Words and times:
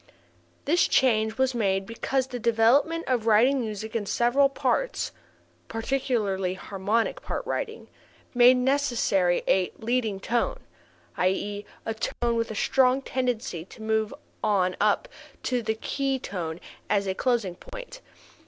This 0.65 0.87
change 0.87 1.37
was 1.37 1.53
made 1.53 1.85
because 1.85 2.25
the 2.25 2.39
development 2.39 3.03
of 3.07 3.27
writing 3.27 3.61
music 3.61 3.95
in 3.95 4.07
several 4.07 4.49
parts 4.49 5.11
(particularly 5.67 6.55
harmonic 6.55 7.21
part 7.21 7.45
writing) 7.45 7.87
made 8.33 8.57
necessary 8.57 9.43
a 9.47 9.71
"leading 9.77 10.19
tone," 10.19 10.61
i.e., 11.17 11.67
a 11.85 11.93
tone 11.93 12.35
with 12.35 12.49
a 12.49 12.55
strong 12.55 13.03
tendency 13.03 13.63
to 13.65 13.83
move 13.83 14.11
on 14.43 14.75
up 14.81 15.07
to 15.43 15.61
the 15.61 15.75
key 15.75 16.17
tone 16.17 16.59
as 16.89 17.05
a 17.05 17.13
closing 17.13 17.53
point. 17.53 18.01